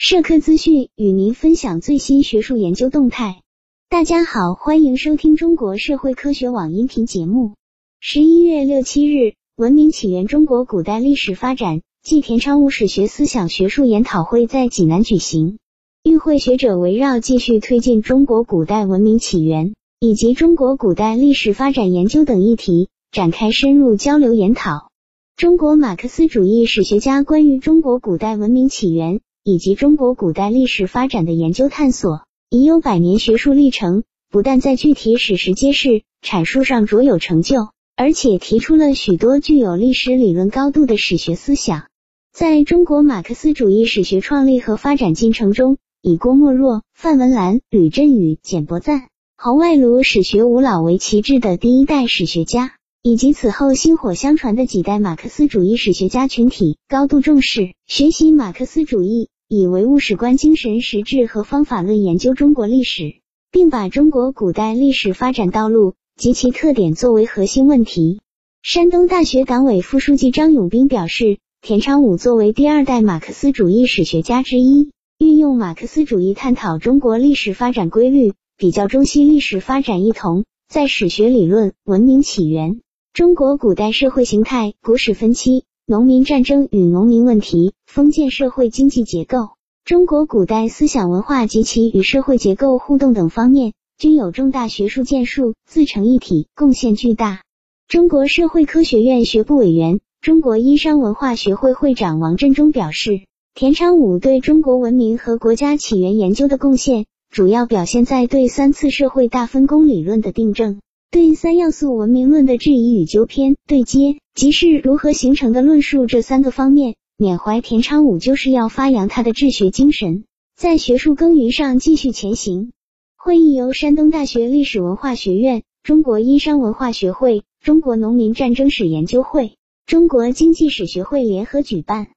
[0.00, 3.42] 社科资讯与您分享最新学术研究动态。
[3.88, 7.54] 大家好，欢迎收听中国社会科学网音频节目。
[7.98, 15.58] 十一月六七日，文明起源：中国古代历史发展暨田昌武史学思想学术研讨会在济南举行。
[16.04, 24.92] 与会学者围绕继续推进中国古代文明起源以及中国古代历史发展研究等议题展开深入交流研讨。
[25.36, 29.20] 中国马克思主义史学家关于中国古代文明起源。
[29.48, 41.86] 以及中国古代历史发展的研究探索，已有百年学术历程，不但在具体史实揭示、阐述上卓有成就，而且提出了许多具有历史理论高度的史学思想。
[42.30, 59.30] 在中国马克思主义史学创立和发展进程中，以郭沫若、范文澜、吕振宇、简伯赞、侯外庐史学五老为旗帜的第一代史学家，以及此后薪火相传的几代马克思主义史学家群体，高度重视学习马克思主义。
[59.50, 63.14] 以唯物史观精神实质和方法论研究中国历史，
[63.50, 68.20] 并把中国古代历史发展道路及其特点作为核心问题。
[68.62, 82.82] 山东大学党委副书记张永斌表示，田昌武作为第二代马克思主义史学家之一，运用马克思主义探讨中国历史发展规律，比较中西历史发展异同，在史学理论、文明起源、
[83.14, 85.64] 中国古代社会形态、古史分期。
[85.90, 89.52] 农民战争与农民问题、封建社会经济结构、
[89.86, 97.40] 中国古代思想文化及其与社会结构互动等方面，均有重大学术建树，自成一体，贡献巨大。
[97.88, 103.22] 中国社会科学院学部委员、中国殷商文化学会会长王振中表示，
[103.54, 110.80] 田昌武对中国文明和国家起源研究的贡献，主要表现在对三次社会大分工理论的订正。
[111.10, 122.72] 对三要素文明论的质疑与纠偏对接，即是如何形成的论述这三个方面，缅怀田昌武就是要发扬他的治学精神，在学术耕耘上继续前行。
[123.16, 129.54] 会议由山东大学历史文化学院、中国殷商文化学会、中国农民战争史研究会、
[129.86, 132.08] 中国经济史学会联合举办。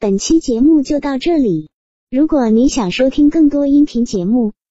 [0.00, 1.68] 本期节目就到这里。
[2.10, 4.52] 如果你想收听更多音频节目，